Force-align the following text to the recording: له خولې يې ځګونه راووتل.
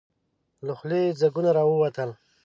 له 0.65 0.73
خولې 0.77 0.99
يې 1.05 1.17
ځګونه 1.21 1.49
راووتل. 1.57 2.09